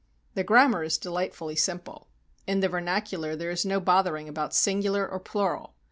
The 0.33 0.43
grammar 0.43 0.81
is 0.83 0.97
delightfully 0.97 1.55
simple. 1.55 2.07
In 2.47 2.59
the 2.59 2.67
vernacu 2.67 3.19
lar 3.19 3.35
there 3.35 3.51
is 3.51 3.67
no 3.67 3.79
bothering 3.79 4.27
about 4.27 4.51
singular 4.55 5.07
or 5.07 5.19
plural. 5.19 5.75